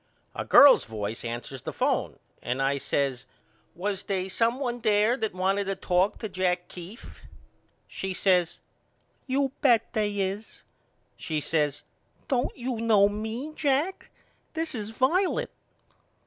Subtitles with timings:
[0.33, 3.27] A girl's voice answers the phone and I says
[3.75, 7.21] Was they some one there that wanted to talk to Jack Keefe?
[7.87, 8.57] She says
[9.27, 10.63] You bet they is.
[11.17, 11.83] She says
[12.27, 14.09] Don't you know me, Jack?
[14.55, 15.51] This is Violet.